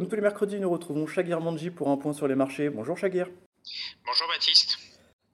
Comme 0.00 0.08
tous 0.08 0.16
les 0.16 0.22
mercredis, 0.22 0.58
nous 0.58 0.70
retrouvons 0.70 1.06
Shagir 1.06 1.42
Manji 1.42 1.68
pour 1.68 1.90
un 1.90 1.98
point 1.98 2.14
sur 2.14 2.26
les 2.26 2.34
marchés. 2.34 2.70
Bonjour 2.70 2.96
Shagir. 2.96 3.28
Bonjour 4.06 4.26
Baptiste. 4.28 4.78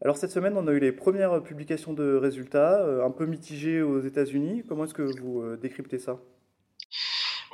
Alors 0.01 0.17
cette 0.17 0.33
semaine, 0.33 0.55
on 0.57 0.67
a 0.67 0.73
eu 0.73 0.81
les 0.81 0.91
premières 0.91 1.41
publications 1.41 1.93
de 1.93 2.17
résultats, 2.17 2.81
euh, 2.81 3.07
un 3.07 3.13
peu 3.13 3.27
mitigées 3.27 3.81
aux 3.81 4.01
États-Unis. 4.01 4.65
Comment 4.69 4.83
est-ce 4.83 4.95
que 4.95 5.21
vous 5.21 5.41
euh, 5.41 5.57
décryptez 5.57 6.01
ça? 6.01 6.19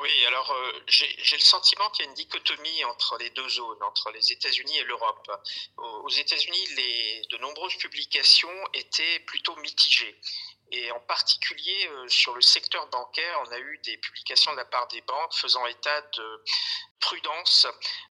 Oui, 0.03 0.27
alors 0.27 0.51
euh, 0.51 0.73
j'ai 0.89 1.37
le 1.37 1.43
sentiment 1.43 1.89
qu'il 1.91 2.05
y 2.05 2.09
a 2.09 2.11
une 2.11 2.17
dichotomie 2.17 2.85
entre 2.87 3.19
les 3.19 3.31
deux 3.31 3.49
zones, 3.49 3.81
entre 3.85 4.11
les 4.11 4.33
États-Unis 4.33 4.77
et 4.79 4.83
l'Europe. 4.83 5.31
Aux 5.77 6.09
États-Unis, 6.09 6.67
de 7.31 7.39
nombreuses 7.39 7.77
publications 7.77 8.69
étaient 8.75 9.21
plutôt 9.21 9.55
mitigées. 9.57 10.19
Et 10.73 10.91
en 10.91 10.99
particulier 11.01 11.89
sur 12.09 12.35
le 12.35 12.41
secteur 12.41 12.89
bancaire, 12.89 13.43
on 13.47 13.53
a 13.53 13.59
eu 13.61 13.79
des 13.85 13.97
publications 13.99 14.51
de 14.51 14.57
la 14.57 14.65
part 14.65 14.89
des 14.89 15.03
banques 15.03 15.35
faisant 15.35 15.65
état 15.67 16.01
de 16.01 16.45
prudence 16.99 17.69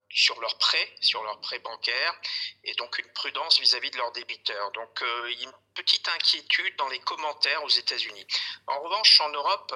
sur 0.09 0.39
leurs 0.39 0.57
prêts, 0.57 0.95
sur 1.01 1.23
leurs 1.23 1.39
prêts 1.41 1.59
bancaires, 1.59 2.15
et 2.63 2.73
donc 2.75 2.97
une 2.99 3.11
prudence 3.13 3.59
vis-à-vis 3.59 3.91
de 3.91 3.97
leurs 3.97 4.11
débiteurs. 4.11 4.71
Donc 4.71 5.01
euh, 5.01 5.31
il 5.31 5.39
y 5.39 5.45
a 5.45 5.49
une 5.49 5.55
petite 5.73 6.07
inquiétude 6.07 6.75
dans 6.77 6.87
les 6.87 6.99
commentaires 6.99 7.63
aux 7.63 7.69
États-Unis. 7.69 8.25
En 8.67 8.79
revanche, 8.81 9.19
en 9.21 9.29
Europe, 9.29 9.73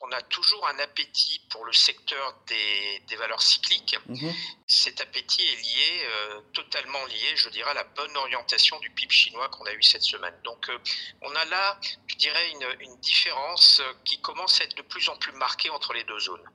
on 0.00 0.12
a 0.12 0.22
toujours 0.22 0.66
un 0.68 0.78
appétit 0.78 1.40
pour 1.50 1.64
le 1.64 1.72
secteur 1.72 2.38
des, 2.46 3.02
des 3.08 3.16
valeurs 3.16 3.42
cycliques. 3.42 3.96
Mhm. 4.06 4.32
Cet 4.66 5.00
appétit 5.00 5.42
est 5.42 5.56
lié, 5.56 6.00
euh, 6.04 6.40
totalement 6.52 7.04
lié, 7.06 7.36
je 7.36 7.48
dirais, 7.48 7.70
à 7.70 7.74
la 7.74 7.84
bonne 7.84 8.16
orientation 8.16 8.78
du 8.80 8.90
PIB 8.90 9.12
chinois 9.12 9.48
qu'on 9.48 9.64
a 9.64 9.72
eu 9.72 9.82
cette 9.82 10.04
semaine. 10.04 10.38
Donc 10.44 10.68
euh, 10.68 10.78
on 11.22 11.34
a 11.34 11.44
là, 11.46 11.80
je 12.06 12.16
dirais, 12.16 12.50
une, 12.50 12.76
une 12.80 13.00
différence 13.00 13.82
qui 14.04 14.20
commence 14.20 14.60
à 14.60 14.64
être 14.64 14.76
de 14.76 14.82
plus 14.82 15.08
en 15.08 15.16
plus 15.16 15.32
marquée 15.32 15.70
entre 15.70 15.94
les 15.94 16.04
deux 16.04 16.20
zones. 16.20 16.48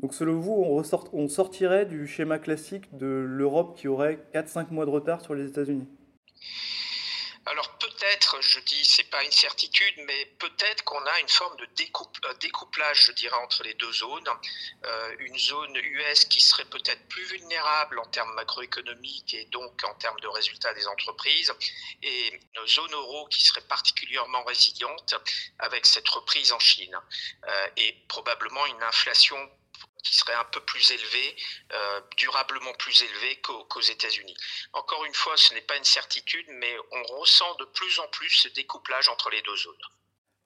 Donc 0.00 0.14
selon 0.14 0.38
vous, 0.38 0.52
on, 0.52 1.28
sortirait 1.28 1.84
du 1.84 2.06
schéma 2.06 2.38
classique 2.38 2.96
de 2.96 3.06
l'Europe 3.06 3.76
qui 3.76 3.88
aurait 3.88 4.24
4-5 4.32 4.70
mois 4.70 4.84
de 4.86 4.90
retard 4.90 5.20
sur 5.20 5.34
les 5.34 5.48
États-Unis? 5.48 5.88
Alors 7.46 7.78
peut-être, 7.78 8.40
je 8.40 8.60
dis, 8.60 8.84
c'est 8.84 9.10
pas 9.10 9.24
une 9.24 9.32
certitude, 9.32 9.94
mais 10.06 10.26
peut-être 10.38 10.84
qu'on 10.84 11.04
a 11.04 11.20
une 11.20 11.28
forme 11.28 11.56
de 11.56 11.66
découplage, 12.40 13.06
je 13.06 13.12
dirais, 13.12 13.38
entre 13.42 13.62
les 13.62 13.72
deux 13.74 13.90
zones. 13.90 14.28
Euh, 14.84 15.16
une 15.20 15.38
zone 15.38 15.74
US 15.74 16.26
qui 16.26 16.42
serait 16.42 16.66
peut-être 16.66 17.08
plus 17.08 17.24
vulnérable 17.24 17.98
en 17.98 18.04
termes 18.06 18.32
macroéconomiques 18.34 19.32
et 19.32 19.46
donc 19.46 19.82
en 19.82 19.94
termes 19.94 20.20
de 20.20 20.28
résultats 20.28 20.74
des 20.74 20.86
entreprises, 20.86 21.52
et 22.02 22.34
une 22.34 22.66
zone 22.66 22.92
euro 22.92 23.26
qui 23.28 23.42
serait 23.42 23.66
particulièrement 23.66 24.44
résiliente 24.44 25.14
avec 25.58 25.86
cette 25.86 26.08
reprise 26.08 26.52
en 26.52 26.58
Chine 26.58 26.96
euh, 27.48 27.66
et 27.78 27.96
probablement 28.08 28.66
une 28.66 28.82
inflation 28.82 29.38
qui 30.08 30.16
serait 30.16 30.34
un 30.34 30.44
peu 30.44 30.60
plus 30.60 30.90
élevé, 30.90 31.36
euh, 31.72 32.00
durablement 32.16 32.72
plus 32.78 33.02
élevé 33.02 33.40
qu'aux 33.42 33.80
États-Unis. 33.80 34.36
Encore 34.72 35.04
une 35.04 35.14
fois, 35.14 35.36
ce 35.36 35.52
n'est 35.52 35.60
pas 35.60 35.76
une 35.76 35.84
certitude, 35.84 36.46
mais 36.48 36.74
on 36.92 37.02
ressent 37.18 37.54
de 37.60 37.66
plus 37.66 37.98
en 37.98 38.08
plus 38.08 38.30
ce 38.30 38.48
découplage 38.48 39.08
entre 39.08 39.28
les 39.30 39.42
deux 39.42 39.56
zones. 39.56 39.74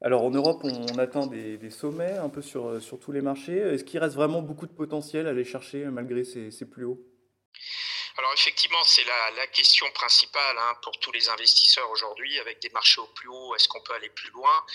Alors 0.01 0.25
en 0.25 0.31
Europe, 0.31 0.63
on, 0.65 0.99
atteint 0.99 1.29
des, 1.29 1.71
sommets 1.71 2.19
un 2.19 2.29
peu 2.29 2.43
sur, 2.43 2.81
tous 3.01 3.13
les 3.13 3.21
marchés. 3.21 3.57
Est-ce 3.57 3.85
qu'il 3.85 4.01
reste 4.01 4.17
vraiment 4.17 4.43
beaucoup 4.43 4.67
de 4.67 4.73
potentiel 4.73 5.29
à 5.29 5.31
aller 5.31 5.45
chercher 5.45 5.85
malgré 5.85 6.25
ces 6.25 6.69
plus 6.69 6.85
hauts? 6.85 7.01
Alors 8.19 8.33
effectivement, 8.35 8.83
c'est 8.85 9.05
la, 9.05 9.47
question 9.49 9.91
principale 9.93 10.59
hein, 10.59 10.75
pour 10.83 10.99
tous 11.01 11.13
les 11.13 11.29
investisseurs 11.29 11.91
aujourd'hui, 11.91 12.39
avec 12.39 12.61
des 12.61 12.71
marchés 12.71 13.01
au 13.01 13.07
plus 13.07 13.29
haut, 13.29 13.55
est-ce 13.55 13.69
qu'on 13.69 13.81
peut 13.81 13.95
aller 13.95 14.09
plus 14.11 14.31
loin? 14.31 14.67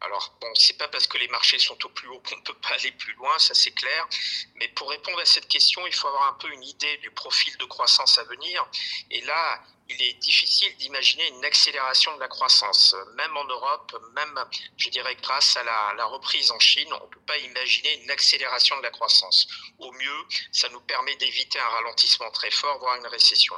Alors 0.00 0.34
bon, 0.40 0.52
c'est 0.54 0.76
pas 0.76 0.88
parce 0.88 1.06
que 1.06 1.18
les 1.18 1.28
marchés 1.28 1.58
sont 1.58 1.78
au 1.84 1.88
plus 1.88 2.08
haut 2.08 2.20
qu'on 2.20 2.36
ne 2.36 2.42
peut 2.42 2.54
pas 2.54 2.74
aller 2.74 2.92
plus 2.92 3.14
loin, 3.14 3.38
ça 3.38 3.54
c'est 3.54 3.72
clair. 3.72 4.08
Mais 4.56 4.68
pour 4.68 4.90
répondre 4.90 5.18
à 5.20 5.24
cette 5.24 5.48
question, 5.48 5.86
il 5.86 5.94
faut 5.94 6.08
avoir 6.08 6.28
un 6.28 6.34
peu 6.34 6.50
une 6.52 6.62
idée 6.62 6.96
du 6.98 7.10
profil 7.10 7.56
de 7.56 7.64
croissance 7.64 8.18
à 8.18 8.24
venir. 8.24 8.66
Et 9.10 9.20
là, 9.22 9.62
il 9.88 10.02
est 10.02 10.14
difficile 10.14 10.74
d'imaginer 10.76 11.28
une 11.28 11.44
accélération 11.44 12.14
de 12.16 12.20
la 12.20 12.28
croissance. 12.28 12.94
Même 13.14 13.36
en 13.36 13.44
Europe, 13.44 13.96
même, 14.14 14.44
je 14.76 14.90
dirais, 14.90 15.16
grâce 15.22 15.56
à 15.56 15.62
la, 15.62 16.04
reprise 16.06 16.50
en 16.50 16.58
Chine, 16.58 16.92
on 16.92 17.04
ne 17.04 17.10
peut 17.10 17.20
pas 17.26 17.38
imaginer 17.38 18.02
une 18.02 18.10
accélération 18.10 18.76
de 18.78 18.82
la 18.82 18.90
croissance. 18.90 19.46
Au 19.78 19.92
mieux, 19.92 20.26
ça 20.52 20.68
nous 20.70 20.80
permet 20.80 21.14
d'éviter 21.16 21.58
un 21.58 21.68
ralentissement 21.68 22.30
très 22.30 22.50
fort, 22.50 22.78
voire 22.78 22.96
une 22.96 23.06
récession. 23.06 23.54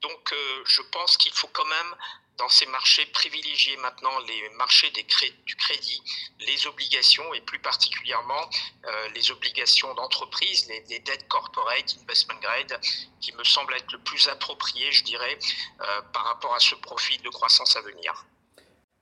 Donc, 0.00 0.32
euh, 0.32 0.62
je 0.66 0.82
pense 0.82 1.16
qu'il 1.16 1.32
faut 1.32 1.48
quand 1.48 1.64
même 1.64 1.96
dans 2.38 2.48
ces 2.48 2.66
marchés, 2.66 3.04
privilégier 3.12 3.76
maintenant 3.78 4.16
les 4.20 4.48
marchés 4.56 4.90
des 4.92 5.04
du 5.46 5.56
crédit, 5.56 6.00
les 6.46 6.66
obligations 6.66 7.34
et 7.34 7.40
plus 7.40 7.58
particulièrement 7.58 8.48
euh, 8.86 9.08
les 9.14 9.30
obligations 9.30 9.92
d'entreprise, 9.94 10.68
les, 10.88 10.98
dettes 11.00 11.26
corporate, 11.28 11.96
investment 12.02 12.38
grade, 12.40 12.80
qui 13.20 13.34
me 13.34 13.44
semblent 13.44 13.74
être 13.74 13.92
le 13.92 13.98
plus 13.98 14.28
approprié, 14.28 14.90
je 14.92 15.04
dirais, 15.04 15.38
euh, 15.80 15.84
par 16.12 16.24
rapport 16.24 16.54
à 16.54 16.60
ce 16.60 16.74
profil 16.76 17.20
de 17.22 17.28
croissance 17.28 17.76
à 17.76 17.82
venir. 17.82 18.26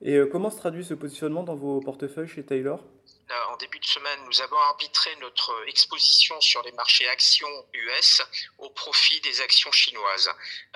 Et 0.01 0.15
euh, 0.15 0.27
comment 0.27 0.51
se 0.51 0.59
traduit 0.59 0.85
ce 0.85 0.95
positionnement 0.95 1.43
dans 1.43 1.55
vos 1.55 1.81
portefeuilles 1.81 2.29
chez 2.29 2.45
Taylor? 2.45 2.81
En 3.57 3.59
début 3.59 3.79
de 3.79 3.87
semaine, 3.87 4.21
nous 4.27 4.43
avons 4.43 4.59
arbitré 4.59 5.17
notre 5.23 5.51
exposition 5.67 6.39
sur 6.43 6.63
les 6.63 6.73
marchés 6.73 7.09
actions 7.09 7.49
US 7.73 8.21
au 8.59 8.69
profit 8.69 9.19
des 9.23 9.41
actions 9.41 9.73
chinoises, 9.73 10.29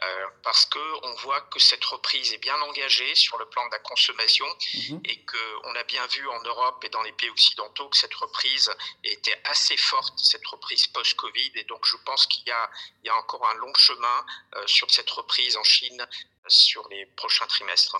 euh, 0.02 0.26
parce 0.42 0.64
que 0.64 0.78
on 1.02 1.14
voit 1.16 1.42
que 1.42 1.58
cette 1.58 1.84
reprise 1.84 2.32
est 2.32 2.38
bien 2.38 2.58
engagée 2.62 3.14
sur 3.14 3.36
le 3.36 3.44
plan 3.44 3.66
de 3.66 3.72
la 3.72 3.80
consommation 3.80 4.46
mhm. 4.88 5.00
et 5.04 5.20
que 5.24 5.36
on 5.64 5.74
a 5.74 5.84
bien 5.84 6.06
vu 6.06 6.26
en 6.26 6.42
Europe 6.42 6.82
et 6.82 6.88
dans 6.88 7.02
les 7.02 7.12
pays 7.12 7.28
occidentaux 7.28 7.90
que 7.90 7.98
cette 7.98 8.14
reprise 8.14 8.70
était 9.04 9.38
assez 9.44 9.76
forte, 9.76 10.18
cette 10.18 10.46
reprise 10.46 10.86
post-Covid, 10.86 11.52
et 11.56 11.64
donc 11.64 11.84
je 11.84 11.98
pense 12.06 12.26
qu'il 12.28 12.46
y 12.46 12.50
a, 12.50 12.70
il 13.02 13.08
y 13.08 13.10
a 13.10 13.16
encore 13.16 13.46
un 13.46 13.54
long 13.56 13.74
chemin 13.74 14.24
euh, 14.54 14.66
sur 14.66 14.90
cette 14.90 15.10
reprise 15.10 15.54
en 15.58 15.64
Chine 15.64 16.06
sur 16.48 16.88
les 16.88 17.04
prochains 17.04 17.46
trimestres. 17.46 17.98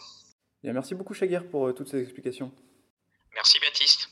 merci 0.63 0.95
beaucoup 0.95 1.13
Chaguer 1.13 1.41
pour 1.51 1.75
toutes 1.75 1.89
ces 1.89 2.01
explications. 2.01 2.51
Merci 3.35 3.59
Baptiste. 3.61 4.09